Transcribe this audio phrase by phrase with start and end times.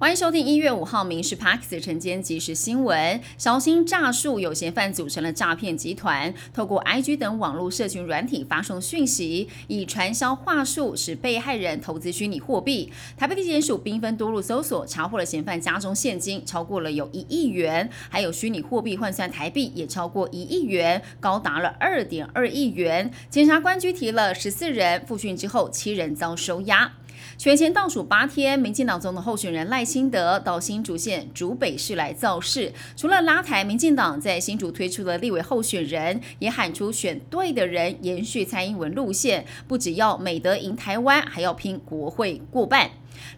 [0.00, 3.20] 欢迎收听一月五号《民事 Parks》晨间即时新闻。
[3.36, 12.90] 小心诈术有嫌犯组成了诈骗集团，透过 IG 等网络社群软体发送讯息，以传销话术使被害人投资虚拟货币。
[13.14, 23.12] 台北地检署兵分多路搜索，查获了嫌犯家中现金超过了有一亿元，还有虚拟货币换算台币也超过一亿元，高达了二点二亿元。
[23.28, 26.90] 检察官拘提了十四人，复讯之后七人遭收押。
[27.38, 42.90] 选前倒数八天，民进党总统候选人赖清德到新竹县竹北市来造势，除了拉台，民进党在新竹推出的立委候选人，也喊出选对的人，延续蔡英文路线，不只要美德赢台湾，还要拼国会过半。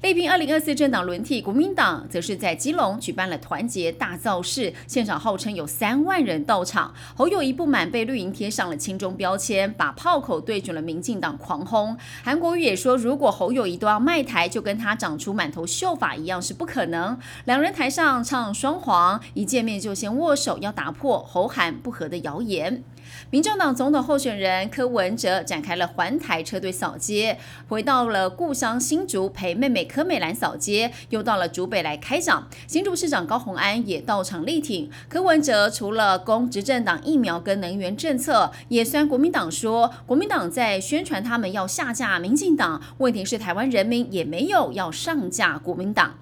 [0.02, 6.92] 力拼二零二四政党轮替，国民党则是在基隆举办了团结大造势，现场号称有三万人到场。
[7.14, 11.96] 侯友谊不满被绿营贴上了亲中标签，把炮口对准了民进党狂轰。
[12.24, 17.16] 韩国瑜也说，如果侯友谊都要卖台，就跟他长出满头秀发一样是不可能。
[17.44, 22.82] 两人台上唱双簧，一见面就先握手，要打破侯韩不和的谣言。
[23.30, 32.48] 民众党总统候选人柯文哲展开了环台车队扫街，回到了故乡新竹陪妹妹柯美兰扫街，又到了竹北来开讲。
[32.66, 35.70] 新竹市长高虹安也到场力挺柯文哲。
[35.70, 46.18] 除了攻执政党疫苗跟能源政策，也酸国民党说国民党在宣传他们要下架民进党，问题是台湾人民也没有要上架国民党。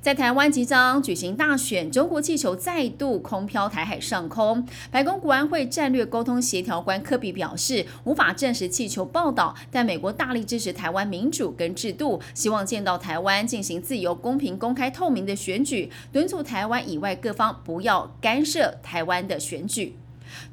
[0.00, 4.66] 在台湾即将举行大选，中国气球再度空飘台海上空。
[4.90, 19.96] 白宫国安会战略沟通协调官科比表示，无法证实气球报道，但美国大力支持台湾民主跟制度，希望见到台湾进行自由、公平、公开、透明的选举，敦促台湾以外各方不要干涉台湾的选举。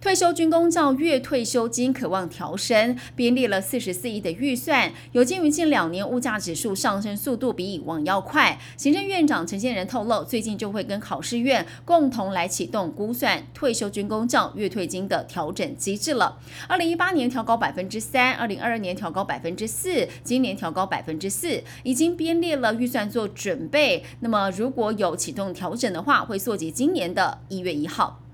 [0.01, 4.91] 退休军工教月退休金渴望调升，编列了四十四亿的预算。
[5.11, 16.37] 有鉴于近两年物价指数上升速度比以往要快，行政院长陈建仁透露，最近就会跟考试院共同来启动估算退休军工教月退金的调整机制了。
[16.67, 24.03] 二零一八年调高百分之三，二零二二年调高百分之四，今年调高百分之四，已经编列了预算做准备。
[24.19, 28.24] 那么如果有启动调整的话，会溯及今年的一月一号。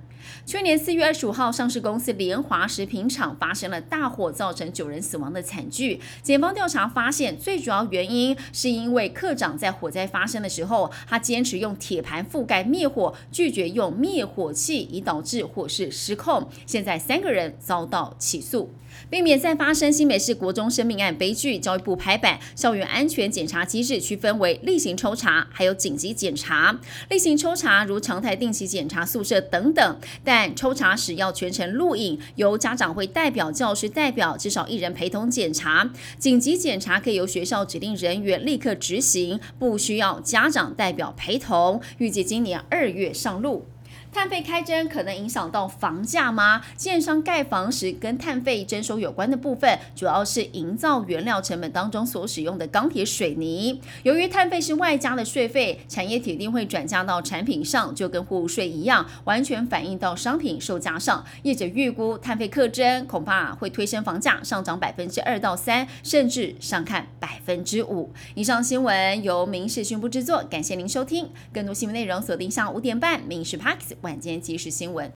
[0.45, 5.99] 去年四月二十五号，上市公司联华食品厂发生了大火，造成九人死亡的惨剧。
[6.21, 16.49] 检方调查发现，最主要原因是因为科长在火灾发生的时候，他坚持用铁盘覆盖灭火，拒绝用灭火器，以导致火势失控。
[16.65, 18.73] 现在三个人遭到起诉。
[19.09, 26.77] 避免再发生新北市国中生命案悲剧，教育部拍板，校园安全检查机制区分为例行抽查，还有紧急检查。
[27.09, 35.91] 例行抽查如常态定期检查宿舍等等，但抽查时要全程录影，由家长会代表、教师代表至少一人陪同检查。
[36.17, 41.81] 紧急检查可以由学校指定人员立刻执行，不需要家长代表陪同。
[41.97, 43.65] 预计今年二月上路。
[44.13, 46.61] 碳费开征可能影响到房价吗？
[46.75, 53.79] 建商盖房时跟碳费征收有关的部分，主要是营造原料成本当中所使用的钢铁、水泥。
[54.03, 61.23] 由于碳费是外加的税费，产业铁定会转嫁到产品上，就跟货物税一样，完全反映到商品售价上。
[61.43, 68.11] 业者预估碳费课征恐怕会推升房价上涨百分之二到三，甚至上看百分之五。
[68.35, 71.29] 以上新闻由民事宣布制作，感谢您收听。
[71.53, 73.93] 更多新闻内容锁定下午五点半《民事 Parks》。
[74.01, 75.11] 晚间即时新闻。